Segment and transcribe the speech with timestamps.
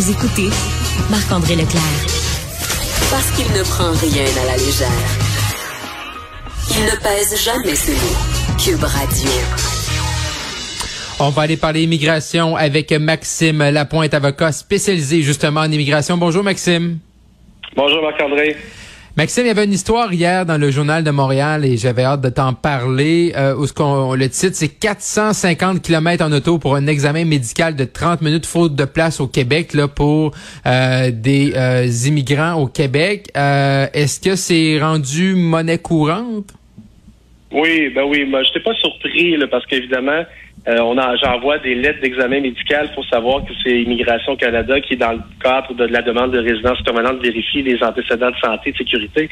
[0.00, 0.48] Vous écoutez
[1.10, 1.82] Marc-André Leclerc.
[3.10, 4.88] Parce qu'il ne prend rien à la légère.
[6.70, 8.56] Il ne pèse jamais ses mots.
[8.58, 9.30] Cube Radio.
[11.18, 16.16] On va aller parler immigration avec Maxime Lapointe, avocat spécialisé justement en immigration.
[16.16, 16.98] Bonjour Maxime.
[17.76, 18.56] Bonjour Marc-André.
[19.16, 22.20] Maxime, il y avait une histoire hier dans le journal de Montréal et j'avais hâte
[22.20, 23.32] de t'en parler.
[23.36, 27.74] Euh, où ce qu'on, le titre, c'est 450 km en auto pour un examen médical
[27.74, 30.32] de 30 minutes faute de place au Québec là pour
[30.64, 33.30] euh, des euh, immigrants au Québec.
[33.36, 36.54] Euh, est-ce que c'est rendu monnaie courante?
[37.52, 40.22] Oui, ben oui, moi je n'étais pas surpris là, parce qu'évidemment,
[40.70, 45.12] euh, on j'envoie des lettres d'examen médical pour savoir que c'est Immigration Canada qui, dans
[45.12, 48.78] le cadre de la demande de résidence permanente, vérifie les antécédents de santé et de
[48.78, 49.28] sécurité.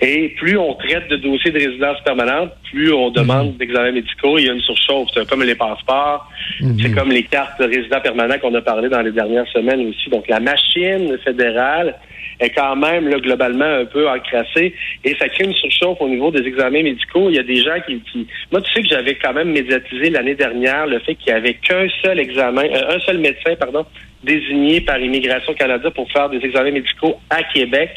[0.00, 3.56] Et plus on traite de dossiers de résidence permanente, plus on demande mhm.
[3.56, 4.38] d'examens médicaux.
[4.38, 5.08] Il y a une surchauffe.
[5.14, 6.28] C'est comme les passeports,
[6.60, 6.78] mhm.
[6.80, 10.10] c'est comme les cartes de résidents permanents qu'on a parlé dans les dernières semaines aussi.
[10.10, 11.94] Donc la machine fédérale
[12.40, 16.30] est quand même là, globalement un peu encrassée et ça crée une surchauffe au niveau
[16.30, 17.28] des examens médicaux.
[17.30, 20.34] Il y a des gens qui, moi tu sais que j'avais quand même médiatisé l'année
[20.34, 23.86] dernière le fait qu'il n'y avait qu'un seul examen, euh, un seul médecin pardon
[24.22, 27.90] désigné par Immigration Canada pour faire des examens médicaux à Québec.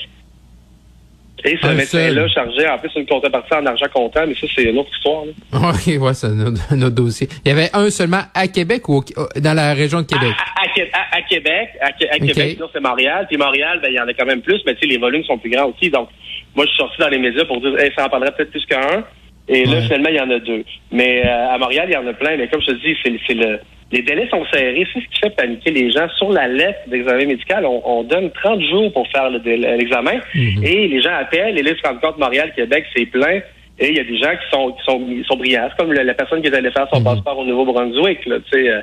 [1.45, 4.77] Et ce médecin-là chargé en plus une contrepartie en argent comptant, mais ça, c'est une
[4.79, 5.25] autre histoire.
[5.25, 5.71] Là.
[5.87, 7.27] Oui, ouais, c'est un, autre dossier.
[7.45, 9.03] Il y avait un seulement à Québec ou
[9.39, 10.33] dans la région de Québec?
[10.55, 11.69] À, Québec.
[11.79, 13.25] À, Québec, sinon c'est Montréal.
[13.27, 15.23] Puis Montréal, ben, il y en a quand même plus, mais tu sais, les volumes
[15.23, 15.89] sont plus grands aussi.
[15.89, 16.09] Donc,
[16.55, 19.03] moi, je suis sorti dans les médias pour dire, ça en parlerait peut-être plus qu'un.
[19.47, 20.65] Et là, finalement, il y en a deux.
[20.91, 22.35] Mais euh, à Montréal, il y en a plein.
[22.35, 23.59] Mais comme je te dis, c'est le
[23.91, 24.85] les délais sont serrés.
[24.93, 26.07] C'est ce qui fait paniquer les gens.
[26.17, 30.19] Sur la lettre d'examen médical, on, donne 30 jours pour faire l'examen.
[30.35, 30.63] Mhm.
[30.63, 33.39] Et les gens appellent et là, ils se rendent compte, Montréal, Québec, c'est plein.
[33.79, 35.67] Et il y a des gens qui sont qui sont, sont brillants.
[35.69, 37.05] C'est comme la, personne qui est allée faire son mhm.
[37.05, 38.25] passeport au Nouveau-Brunswick.
[38.25, 38.81] Là, tu sais, euh,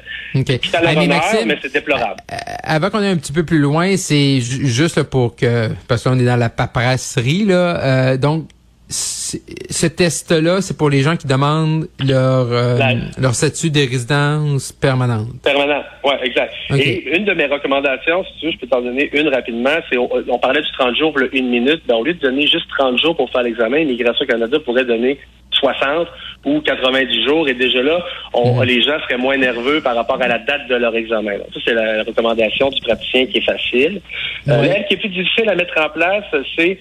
[1.47, 2.21] mais c'est déplorable.
[2.33, 6.19] Euh, avant qu'on aille un petit peu plus loin, c'est juste pour que parce qu'on
[6.19, 8.13] est dans la paperasserie là.
[8.13, 8.45] Euh, donc
[8.89, 12.79] ce test-là, c'est pour les gens qui demandent leur euh,
[13.19, 15.41] leur statut de résidence permanente.
[15.43, 16.53] Permanent, oui, exact.
[16.77, 19.97] Et une de mes recommandations, si tu veux, je peux t'en donner une rapidement, c'est
[19.97, 22.67] on, parlait du 30 jours pour le une minute, ben, au lieu de donner juste
[22.79, 25.19] 30 jours pour faire l'examen, Immigration Canada pourrait donner
[25.53, 26.09] 60
[26.45, 28.05] ou 90 jours et déjà là,
[28.35, 28.65] on, mhm.
[28.65, 31.39] les gens seraient moins nerveux par rapport à la date de leur examen.
[31.55, 34.01] ça, c'est la recommandation du praticien qui est facile.
[34.49, 36.25] Euh, elle qui est plus difficile à mettre en place,
[36.57, 36.79] c'est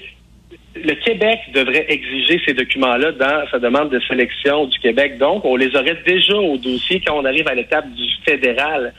[0.75, 5.17] le Québec devrait exiger ces documents-là dans sa demande de sélection du Québec.
[5.17, 8.94] Donc, on les aurait déjà au dossier quand on arrive à l'étape du fédéral.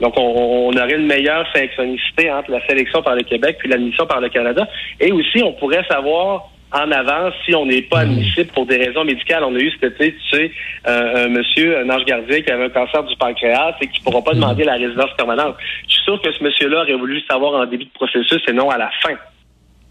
[0.00, 4.20] Donc, on, aurait une meilleure synchronicité entre la sélection par le Québec puis l'admission par
[4.20, 4.68] le Canada.
[5.00, 8.10] Et aussi, on pourrait savoir en avance si on n'est pas hmm.
[8.10, 9.44] admissible pour des raisons médicales.
[9.44, 10.50] On a eu cet été, tu sais,
[10.84, 14.22] un monsieur, un ange gardien qui avait un cancer du pancréas et qui ne pourra
[14.22, 14.40] pas hmm.
[14.40, 15.54] demander la résidence permanente.
[15.88, 18.68] Je suis sûr que ce monsieur-là aurait voulu savoir en début de processus et non
[18.68, 19.14] à la fin.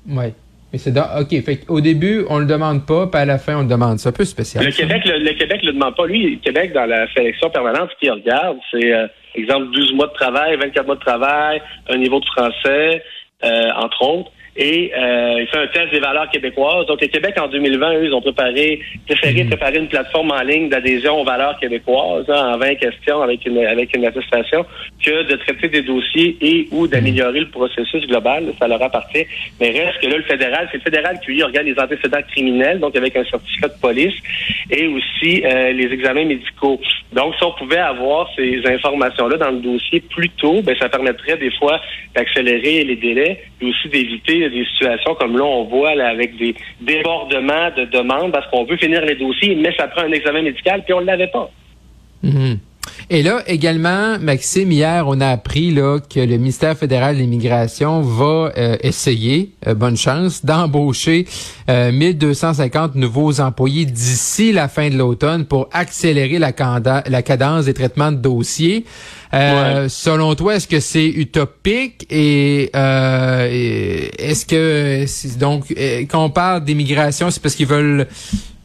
[0.05, 0.33] Oui.
[0.73, 1.43] Mais c'est OK.
[1.45, 3.99] Fait au début, on le demande pas, puis à la fin, on le demande.
[3.99, 4.65] C'est un peu spécial.
[4.65, 6.07] Le Québec, le, Québec le demande pas.
[6.07, 10.07] Lui, le Québec, dans la sélection permanente, ce qu'il regarde, c'est, euh, exemple, 12 mois
[10.07, 13.03] de travail, 24 mois de travail, un niveau de français,
[13.43, 16.85] euh, entre autres et euh, il fait un test des valeurs québécoises.
[16.85, 19.49] Donc, le Québec, en 2020, eux, ils ont préparé, préféré mhm.
[19.49, 23.65] préparer une plateforme en ligne d'adhésion aux valeurs québécoises hein, en 20 questions avec une,
[23.65, 24.65] avec une attestation
[25.03, 28.53] que de traiter des dossiers et ou d'améliorer le processus global.
[28.59, 29.25] Ça leur appartient.
[29.59, 32.79] Mais reste que là, le fédéral, c'est le fédéral qui, lui, regarde les antécédents criminels,
[32.79, 34.15] donc avec un certificat de police
[34.69, 36.79] et aussi euh, les examens médicaux.
[37.11, 41.37] Donc, si on pouvait avoir ces informations-là dans le dossier plus tôt, ben, ça permettrait
[41.37, 41.79] des fois
[42.15, 47.69] d'accélérer les délais et aussi d'éviter des situations comme là, on voit avec des débordements
[47.75, 50.93] de demandes parce qu'on veut finir les dossiers, mais ça prend un examen médical, puis
[50.93, 51.49] on ne l'avait pas.
[52.23, 52.59] Mhm.
[53.09, 58.01] Et là, également, Maxime, hier, on a appris là, que le ministère fédéral de l'immigration
[58.01, 61.25] va euh, essayer, euh, bonne chance, d'embaucher
[61.67, 66.53] 1250 euh, nouveaux employés d'ici la fin de l'automne pour accélérer la,
[67.07, 68.85] la cadence des traitements de dossiers.
[69.31, 75.05] Selon toi, est-ce que c'est utopique et, est-ce que
[75.39, 75.73] donc
[76.09, 78.07] quand on parle d'immigration, c'est parce qu'ils veulent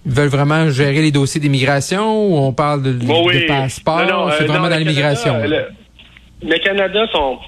[0.07, 4.33] veulent vraiment gérer les dossiers d'immigration ou on parle de, de passeport?
[4.39, 5.35] C'est vraiment dans l'immigration.
[6.43, 7.39] Le, Canada sont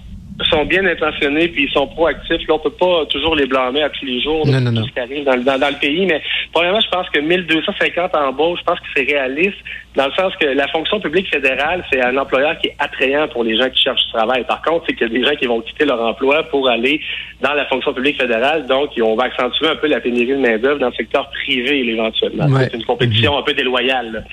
[0.44, 2.46] sont bien intentionnés puis ils sont proactifs.
[2.48, 4.84] Là, on peut pas toujours les blâmer à tous les jours non, non, non.
[4.84, 6.06] ce qui arrive dans, dans, le pays.
[6.06, 6.22] Mais
[6.52, 9.58] premièrement, je pense que 1250 embauches, je pense que c'est réaliste
[9.96, 13.42] dans le sens que la fonction publique fédérale, c'est un employeur qui est attrayant pour
[13.42, 14.44] les gens qui cherchent du travail.
[14.44, 17.00] Par contre, c'est qu'il y a des gens qui vont quitter leur emploi pour aller
[17.40, 18.66] dans la fonction publique fédérale.
[18.66, 22.46] Donc, on va accentuer un peu la pénurie de main-d'œuvre dans le secteur privé, éventuellement.
[22.60, 24.24] C'est une compétition un peu déloyale.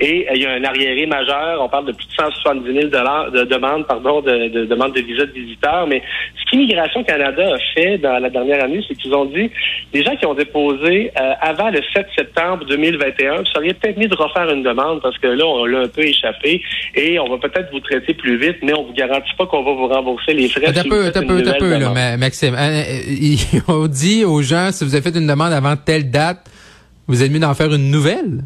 [0.00, 1.62] Et euh, il y a un arriéré majeur.
[1.62, 5.24] On parle de plus de 170 000 de demandes, pardon, de, de demandes de visa
[5.24, 5.86] de visite visiteurs.
[5.86, 6.02] Mais
[6.38, 9.50] ce qu'Immigration Canada a fait dans la dernière année, c'est qu'ils ont dit
[9.92, 14.08] les gens qui ont déposé euh, avant le 7 septembre 2021, vous seriez peut-être mis
[14.08, 16.62] de refaire une demande parce que là, on l'a un peu échappé
[16.94, 19.72] et on va peut-être vous traiter plus vite, mais on vous garantit pas qu'on va
[19.72, 20.72] vous rembourser les frais.
[20.72, 22.54] T'as peu, t'as peu, t'as peu, là, Maxime.
[22.56, 22.82] Hein,
[23.68, 26.48] on dit aux gens, si vous avez fait une demande avant telle date,
[27.06, 28.42] vous êtes mieux d'en faire une nouvelle.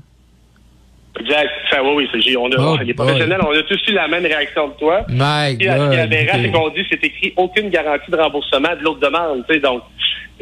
[1.19, 1.51] Exact.
[1.67, 4.71] Enfin, oui, oui, on a, oh, les professionnels, on a tous eu la même réaction
[4.71, 5.05] que toi.
[5.09, 8.85] My Ce qui est aberrant, c'est qu'on dit c'est écrit aucune garantie de remboursement de
[8.85, 9.45] l'autre demande.
[9.49, 9.83] Tu sais, donc,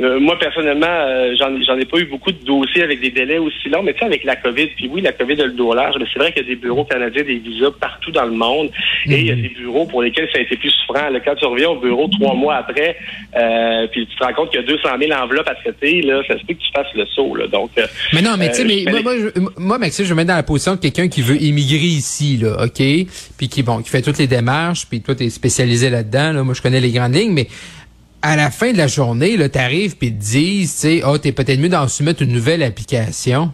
[0.00, 3.69] euh, moi, personnellement, euh, j'en ai pas eu beaucoup de dossiers avec des délais aussi
[3.69, 5.97] longs, mais tu sais, avec la COVID, puis oui, la COVID a le dos large,
[5.99, 8.71] mais c'est vrai qu'il y a des bureaux canadiens, des visas partout dans le monde,
[9.06, 9.43] et il y a mhm.
[9.43, 11.11] des bureaux pour lesquels ça a été plus souffrant.
[11.11, 12.97] Là, quand tu reviens au bureau trois mois après,
[13.37, 16.23] euh, puis tu te rends compte qu'il y a 200 000 enveloppes à traiter, là,
[16.29, 17.35] ça se peut que tu fasses le saut.
[17.35, 17.71] Là, donc,
[18.12, 20.37] mais non, mais tu sais, mais moi, moi, je, moi, Maxime, je me mets dans
[20.37, 22.83] la position de quelqu'un qui veut immigrer ici, là, OK?
[23.37, 26.33] Puis qui, bon, qui fait toutes les démarches, puis toi, tu es spécialisé là-dedans.
[26.33, 27.49] Là, moi, je connais les grandes lignes, mais
[28.23, 31.32] à la fin de la journée, le tarif puis te disent, tu sais, oh, t'es
[31.32, 33.53] peut-être mieux d'en soumettre une nouvelle application.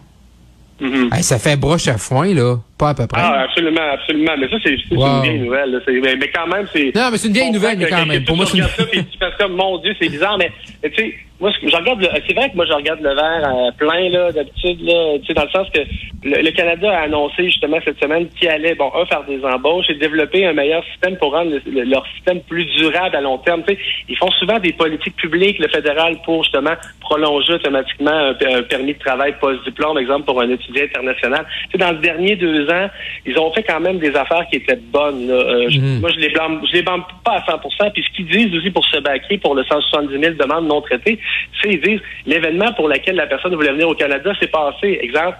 [0.81, 1.21] Mm-hmm.
[1.21, 2.57] ça fait broche à foin, là.
[2.77, 3.21] Pas à peu près.
[3.23, 4.33] Ah, absolument, absolument.
[4.37, 5.71] Mais ça, c'est une vieille nouvelle.
[5.71, 5.79] Là.
[5.87, 6.93] Mais, mais, quand même, c'est.
[6.93, 8.25] Non, mais c'est une vieille nouvelle, mais quand même.
[8.25, 8.61] Pour moi, c'est.
[8.61, 10.51] ça, puis tu fais comme, mon Dieu, c'est bizarre, mais,
[10.83, 14.09] tu sais, moi, je regarde, c'est vrai que moi, je regarde le verre euh, plein,
[14.09, 15.81] là, d'habitude, là, tu sais, dans le sens que
[16.23, 19.95] le, Canada a annoncé, justement, cette semaine qu'il allait, bon, un, faire des embauches et
[19.95, 23.63] développer un meilleur système pour rendre leur système plus durable à long terme.
[23.67, 28.63] Tu sais, ils font souvent des politiques publiques, le fédéral, pour, justement, prolonger automatiquement un,
[28.63, 31.45] permis de travail post-diplôme, exemple, pour un étudiant international.
[31.65, 32.89] Tu sais, dans les derniers deux ans,
[33.25, 35.99] ils ont fait quand même des affaires qui étaient bonnes, euh, mhm.
[36.01, 38.71] Moi, je les blâme, je les blâme pas à 100% Puis ce qu'ils disent aussi
[38.71, 41.19] pour se baquer pour le 170 000 demandes non traitées,
[41.61, 44.99] c'est ils disent l'événement pour lequel la personne voulait venir au Canada s'est passé.
[45.01, 45.37] Exemple,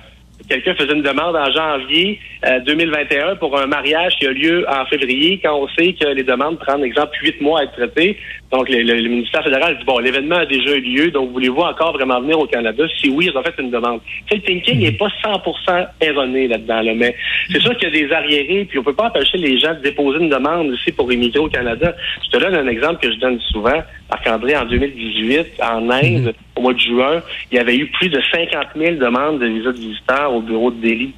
[0.50, 2.20] quelqu'un faisait une demande en janvier
[2.66, 6.24] 2021 euh, pour un mariage qui a lieu en février, quand on sait que les
[6.24, 8.18] demandes prennent, exemple, huit mois à être traitées.
[8.52, 12.22] Donc, le, ministère fédéral dit, bon, l'événement a déjà eu lieu, donc voulez-vous encore vraiment
[12.22, 12.84] venir au Canada?
[13.00, 14.02] Si oui, ils ont fait une demande.
[14.32, 17.16] le thinking n'est pas 100% erroné là-dedans, là, mais
[17.52, 19.80] c'est sûr qu'il y a des arriérés, puis on peut pas empêcher les gens de
[19.80, 21.96] déposer une demande aussi pour immigrer au Canada.
[22.26, 23.82] Je te donne un exemple que je donne souvent.
[24.10, 27.22] Marc-André, en 2018, en Inde, au mois de juin,
[27.52, 30.72] il y avait eu plus de 50 000 demandes de visa de visiteurs au bureau
[30.72, 31.14] de Delhi.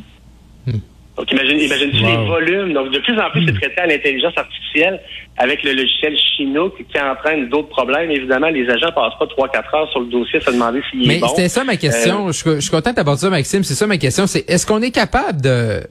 [0.66, 0.80] Hmm.
[1.18, 2.74] Donc, imagine, imagine tu les volumes?
[2.74, 3.60] Donc, de plus en plus, c'est hmm.
[3.60, 5.00] traité à l'intelligence artificielle
[5.38, 8.10] avec le logiciel Chinook qui entraîne d'autres problèmes.
[8.10, 11.20] Évidemment, les agents passent pas 3-4 heures sur le dossier à se demander s'il est
[11.20, 11.28] bon.
[11.28, 12.28] Mais c'était ça ma question.
[12.28, 13.64] Euh, je, suis content d'avoir ça, Maxime.
[13.64, 14.26] C'est ça ma question.
[14.26, 15.82] C'est est-ce qu'on est capable de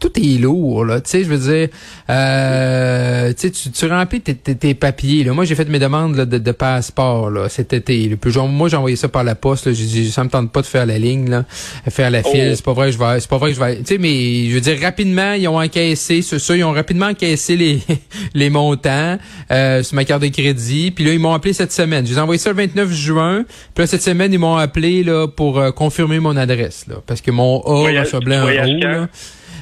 [0.00, 1.00] tout est lourd, là.
[1.00, 1.68] Tu sais, je veux dire,
[2.08, 5.24] euh, tu, tu remplis tes, tes, papiers.
[5.24, 5.34] Là.
[5.34, 8.08] Moi, j'ai fait mes demandes de, de, passeport là, cet été.
[8.08, 8.16] Là.
[8.18, 9.66] Puis, moi, j'ai envoyé ça par la poste.
[9.66, 9.72] Là.
[9.74, 11.44] J'ai dit, ça me tente pas de faire la ligne, là,
[11.88, 12.50] faire la file.
[12.52, 12.54] Oh.
[12.56, 13.76] C'est pas vrai, je vais, c'est pas vrai que je vais.
[13.78, 17.06] Tu sais, mais je veux dire, rapidement, ils ont encaissé, c'est ça, ils ont rapidement
[17.06, 17.80] encaissé les
[18.34, 19.18] les montants
[19.50, 20.90] euh, sur ma carte de crédit.
[20.90, 22.06] Puis là, ils m'ont appelé cette semaine.
[22.06, 23.44] J'ai envoyé ça le 29 juin.
[23.74, 27.20] Puis là, cette semaine, ils m'ont appelé là pour euh, confirmer mon adresse, là, parce
[27.20, 29.08] que mon A, ça blanc en haut, là.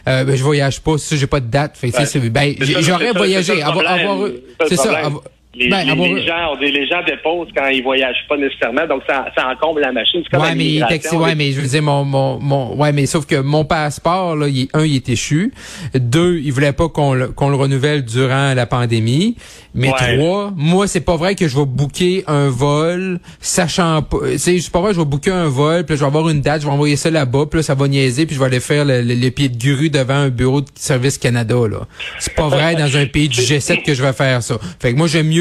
[0.08, 1.76] Euh, ben, je voyage pas, ça, j'ai pas de date.
[1.76, 3.62] Fait, ben, ben j'aurais voyagé.
[3.62, 4.28] Avoir, avoir,
[4.66, 5.10] c'est ça.
[5.55, 9.49] Les, ben, les, gens, les gens déposent quand ils voyagent pas nécessairement, donc ça, ça
[9.49, 10.23] encombre la machine.
[10.31, 13.25] Comme ouais, mais taxi, ouais, mais je veux dire mon, mon, mon, ouais, mais sauf
[13.25, 15.55] que mon passeport là, il, un, il est échu.
[15.95, 19.37] Deux, il voulait pas qu'on le, qu'on le renouvelle durant la pandémie.
[19.75, 24.71] Mais trois, moi c'est pas vrai que je vais booker un vol, sachant pas, c'est
[24.71, 26.67] pas vrai que je vais booker un vol, puis je vais avoir une date, je
[26.67, 29.02] vais envoyer ça là-bas, puis là ça va niaiser, puis je vais aller faire le,
[29.02, 31.87] le, pied de grue devant un bureau de service Canada là.
[32.19, 34.59] C'est pas vrai dans un pays du G7 que je vais faire ça.
[34.81, 35.38] Fait que moi j'aime mieux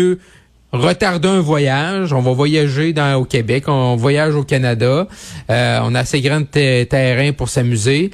[0.71, 2.13] retarder un voyage.
[2.13, 5.07] On va voyager au Québec, on voyage au Canada.
[5.49, 8.11] Euh, on a assez grand terrain pour s'amuser.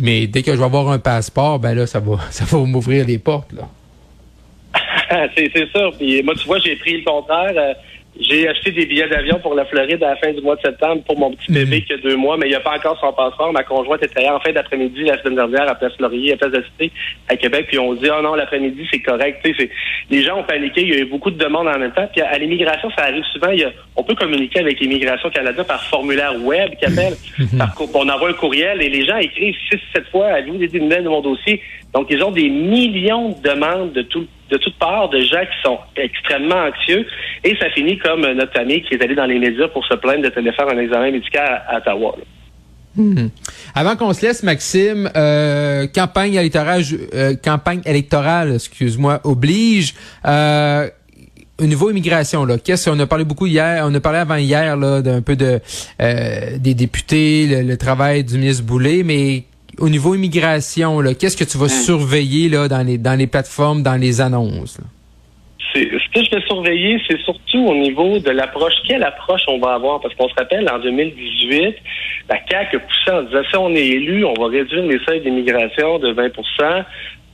[0.00, 3.18] Mais dès que je vais avoir un passeport, ben là, ça va, ça m'ouvrir les
[3.18, 3.68] portes là.
[5.36, 5.90] c'est, c'est ça.
[5.98, 7.76] Puis moi, tu vois, j'ai pris le contraire.
[8.20, 11.02] J'ai acheté des billets d'avion pour la Floride à la fin du mois de septembre
[11.04, 11.82] pour mon petit bébé mhm.
[11.82, 13.52] qui a deux mois, mais il n'y a pas encore son passeport.
[13.52, 16.52] Ma conjointe était allée en fin d'après-midi la semaine dernière à Place Laurier, à Place
[16.52, 16.92] de la Cité,
[17.28, 19.44] à Québec, puis on dit oh non, l'après-midi, c'est correct.
[20.10, 22.08] Les gens ont paniqué, il y a eu beaucoup de demandes en même temps.
[22.12, 23.50] Puis à, l'immigration, ça arrive souvent.
[23.50, 27.14] Y a, on peut communiquer avec l'Immigration Canada par formulaire web qui appelle.
[27.38, 27.58] Mhm.
[27.58, 31.04] par, on envoie un courriel et les gens écrivent six, sept fois avez-vous des nouvelles
[31.04, 31.60] de mon dossier?
[31.92, 35.62] Donc, ils ont des millions de demandes de tout de toutes parts de gens qui
[35.62, 37.06] sont extrêmement anxieux.
[37.44, 40.22] Et ça finit comme notre ami qui est allé dans les médias pour se plaindre
[40.22, 42.16] de faire un examen médical à, Ottawa.
[42.96, 43.28] Hmm.
[43.74, 46.82] Avant qu'on se laisse, Maxime, euh, campagne électorale,
[47.14, 49.94] euh, campagne électorale, excuse-moi, oblige.
[50.24, 50.88] Euh,
[51.60, 54.76] au niveau immigration, là, qu'est-ce qu'on a parlé beaucoup hier, on a parlé avant hier
[54.76, 55.60] là d'un peu de
[56.02, 59.44] euh, des députés, le, le, travail du ministre Boulay, mais
[59.78, 61.68] au niveau immigration, qu'est-ce que tu vas hein.
[61.68, 64.80] surveiller là, dans, les, dans les plateformes, dans les annonces?
[65.74, 68.74] Ce que je vais surveiller, c'est surtout au niveau de l'approche.
[68.86, 70.00] Quelle approche on va avoir?
[70.00, 71.74] Parce qu'on se rappelle, en 2018,
[72.28, 75.22] la CAQ a poussé en disant, si on est élu, on va réduire les seuils
[75.22, 76.30] d'immigration de 20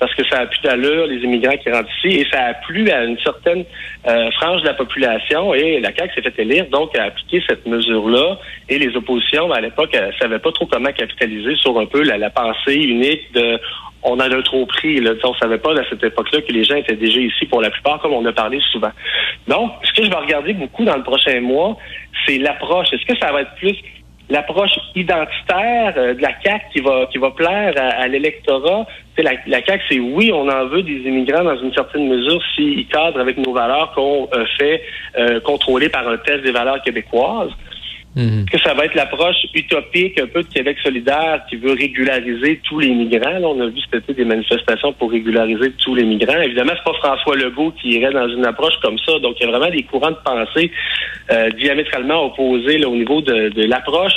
[0.01, 2.91] parce que ça a plus d'allure, les immigrants qui rentrent ici, et ça a plu
[2.91, 3.65] à une certaine
[4.09, 7.67] euh, frange de la population, et la CAQ s'est fait élire, donc à appliquer cette
[7.67, 8.39] mesure-là,
[8.69, 12.03] et les oppositions, ben, à l'époque, ne savaient pas trop comment capitaliser sur un peu
[12.03, 13.61] la pensée unique de
[14.03, 15.01] on en a trop pris.
[15.01, 15.13] Là.
[15.25, 18.01] On savait pas à cette époque-là que les gens étaient déjà ici pour la plupart,
[18.01, 18.93] comme on a parlé souvent.
[19.47, 21.77] Donc, ce que je vais regarder beaucoup dans le prochain mois,
[22.27, 22.93] c'est l'approche.
[22.93, 23.77] Est-ce que ça va être plus
[24.31, 28.87] l'approche identitaire euh, de la CAQ qui va qui va plaire à, l'électorat?
[29.19, 32.87] La, la CAQ, c'est oui, on en veut des immigrants dans une certaine mesure s'ils
[32.87, 34.83] cadrent avec nos valeurs qu'on euh, fait
[35.19, 37.51] euh, contrôler par un test des valeurs québécoises.
[38.17, 38.45] Mhm.
[38.47, 42.81] que ça va être l'approche utopique un peu de Québec solidaire qui veut régulariser tous
[42.81, 43.39] les migrants?
[43.39, 46.41] Là, on a vu cet été des manifestations pour régulariser tous les migrants.
[46.41, 49.19] Évidemment, c'est pas François Legault qui irait dans une approche comme ça.
[49.21, 50.73] Donc, il y a vraiment des courants de pensée
[51.31, 54.15] euh, diamétralement opposés là, au niveau de, l'approche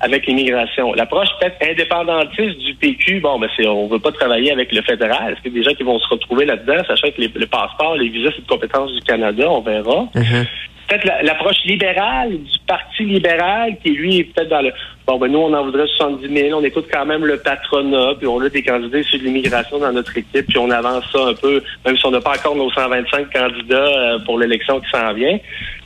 [0.00, 0.92] avec l'immigration.
[0.94, 5.32] L'approche peut-être indépendantiste du PQ, bon, ben c'est on veut pas travailler avec le fédéral.
[5.32, 7.46] Est-ce qu'il y a des gens qui vont se retrouver là-dedans, sachant que les, le
[7.46, 10.08] passeport, les visas, c'est de compétence du Canada, on verra.
[10.14, 10.46] Mhm
[10.86, 14.72] peut-être l'approche libérale du Parti libéral, qui lui est peut-être dans le
[15.06, 18.26] bon ben nous on en voudrait 70 000, on écoute quand même le patronat, puis
[18.26, 21.62] on a des candidats sur l'immigration dans notre équipe, puis on avance ça un peu,
[21.84, 25.38] même si on n'a pas encore nos 125 candidats euh, pour l'élection qui s'en vient.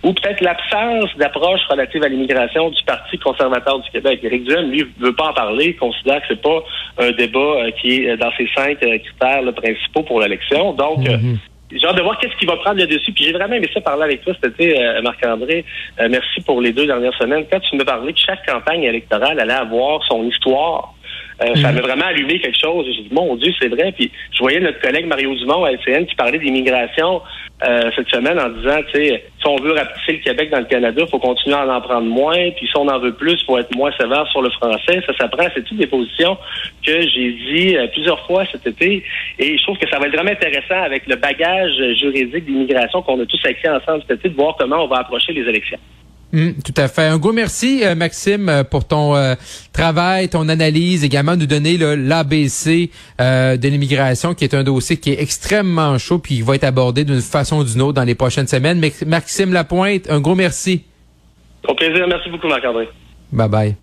[0.02, 4.20] Ou peut-être l'absence d'approche relative à l'immigration du Parti conservateur du Québec.
[4.22, 6.62] Éric Duhem, lui, veut pas en parler, considère que c'est pas
[6.98, 10.72] un débat euh, qui est dans ses cinq euh, critères principaux pour l'élection.
[10.72, 11.36] Donc, mm-hmm.
[11.72, 13.12] J'ai hâte de voir qu'est-ce qui va prendre le dessus.
[13.12, 15.64] Puis j'ai vraiment aimé ça parler avec toi été, euh, Marc-André.
[16.00, 17.44] Euh, merci pour les deux dernières semaines.
[17.50, 20.94] Quand tu me parlais que chaque campagne électorale allait avoir son histoire,
[21.42, 21.76] euh, ça mhm.
[21.76, 22.86] m'a vraiment allumé quelque chose.
[22.86, 23.92] J'ai dit, mon Dieu, c'est vrai.
[23.92, 27.22] Puis je voyais notre collègue Mario Dumont à LCN qui parlait d'immigration
[27.66, 30.66] euh, cette semaine en disant, tu sais, si on veut rapetisser le Québec dans le
[30.66, 32.50] Canada, il faut continuer à en prendre moins.
[32.56, 35.02] Puis si on en veut plus, il faut être moins sévère sur le français.
[35.06, 35.46] Ça s'apprend.
[35.54, 36.36] C'est toutes des positions
[36.84, 39.02] que j'ai dit euh, plusieurs fois cet été.
[39.38, 43.20] Et je trouve que ça va être vraiment intéressant avec le bagage juridique d'immigration qu'on
[43.20, 45.78] a tous écrit ensemble cet été, de voir comment on va approcher les élections.
[46.32, 47.02] Hum, tout à fait.
[47.02, 49.34] Un gros merci, euh, Maxime, euh, pour ton euh,
[49.72, 55.20] travail, ton analyse, également nous donner l'ABC de l'immigration, qui est un dossier qui est
[55.20, 58.46] extrêmement chaud, puis qui va être abordé d'une façon ou d'une autre dans les prochaines
[58.46, 58.80] semaines.
[59.06, 60.84] Maxime Lapointe, un gros merci.
[61.66, 62.06] Au plaisir.
[62.08, 62.88] Merci beaucoup, Marc-André.
[63.32, 63.76] Bye bye.